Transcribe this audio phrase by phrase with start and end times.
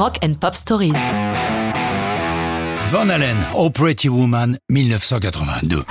[0.00, 0.94] Rock and Pop Stories.
[2.90, 5.84] Van Allen, Oh Pretty Woman, 1982.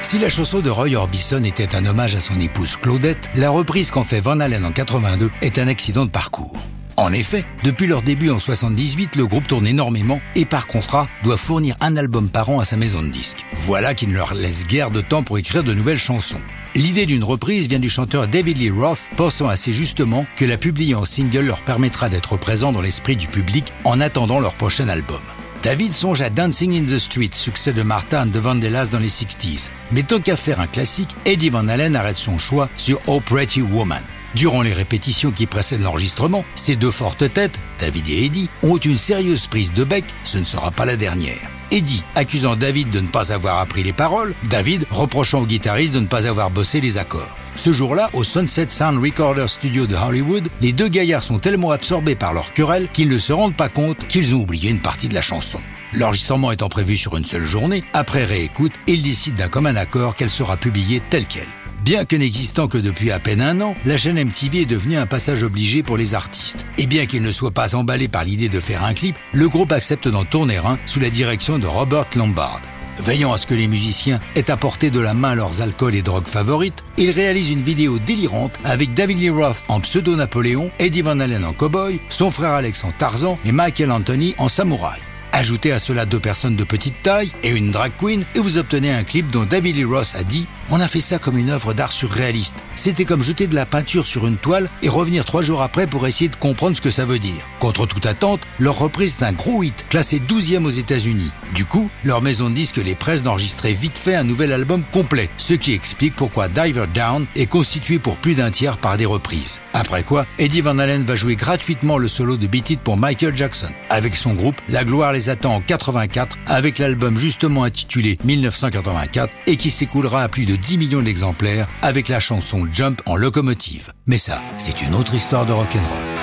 [0.00, 3.90] Si la chanson de Roy Orbison était un hommage à son épouse Claudette, la reprise
[3.90, 6.56] qu'en fait Van Allen en 82 est un accident de parcours.
[6.96, 11.36] En effet, depuis leur début en 78, le groupe tourne énormément et par contrat doit
[11.36, 13.44] fournir un album par an à sa maison de disques.
[13.52, 16.40] Voilà qui ne leur laisse guère de temps pour écrire de nouvelles chansons.
[16.76, 20.94] L'idée d'une reprise vient du chanteur David Lee Roth, pensant assez justement que la publier
[20.94, 25.22] en single leur permettra d'être présents dans l'esprit du public en attendant leur prochain album.
[25.62, 29.70] David songe à Dancing in the Street, succès de Martha and the dans les 60s.
[29.90, 33.62] Mais tant qu'à faire un classique, Eddie Van Halen arrête son choix sur Oh Pretty
[33.62, 34.02] Woman.
[34.36, 38.98] Durant les répétitions qui précèdent l'enregistrement, ces deux fortes têtes, David et Eddie, ont une
[38.98, 41.48] sérieuse prise de bec, ce ne sera pas la dernière.
[41.70, 46.00] Eddie accusant David de ne pas avoir appris les paroles, David reprochant au guitariste de
[46.00, 47.34] ne pas avoir bossé les accords.
[47.54, 52.14] Ce jour-là, au Sunset Sound Recorder Studio de Hollywood, les deux gaillards sont tellement absorbés
[52.14, 55.14] par leur querelle qu'ils ne se rendent pas compte qu'ils ont oublié une partie de
[55.14, 55.60] la chanson.
[55.94, 60.28] L'enregistrement étant prévu sur une seule journée, après réécoute, ils décident d'un commun accord qu'elle
[60.28, 61.48] sera publiée telle qu'elle.
[61.86, 65.06] Bien que n'existant que depuis à peine un an, la chaîne MTV est devenue un
[65.06, 66.66] passage obligé pour les artistes.
[66.78, 69.70] Et bien qu'il ne soit pas emballé par l'idée de faire un clip, le groupe
[69.70, 72.60] accepte d'en tourner un sous la direction de Robert Lombard.
[72.98, 76.26] Veillant à ce que les musiciens aient apporté de la main leurs alcools et drogues
[76.26, 81.44] favorites, il réalise une vidéo délirante avec David Lee Roth en pseudo-Napoléon, Eddie Van Halen
[81.44, 84.98] en cowboy, son frère Alex en Tarzan et Michael Anthony en samouraï.
[85.36, 88.90] Ajoutez à cela deux personnes de petite taille et une drag queen et vous obtenez
[88.90, 91.74] un clip dont David Lee Roth a dit On a fait ça comme une œuvre
[91.74, 92.64] d'art surréaliste.
[92.74, 96.06] C'était comme jeter de la peinture sur une toile et revenir trois jours après pour
[96.06, 97.46] essayer de comprendre ce que ça veut dire.
[97.58, 101.30] Contre toute attente, leur reprise est un gros hit, classé 12e aux États-Unis.
[101.54, 105.28] Du coup, leur maison de disques les presse d'enregistrer vite fait un nouvel album complet,
[105.36, 109.60] ce qui explique pourquoi Diver Down est constitué pour plus d'un tiers par des reprises.
[109.74, 113.36] Après quoi, Eddie Van Halen va jouer gratuitement le solo de Beat It pour Michael
[113.36, 113.68] Jackson.
[113.90, 119.56] Avec son groupe, la gloire les attend en 84 avec l'album justement intitulé 1984 et
[119.56, 123.92] qui s'écoulera à plus de 10 millions d'exemplaires avec la chanson Jump en locomotive.
[124.06, 126.15] Mais ça, c'est une autre histoire de rock'n'roll.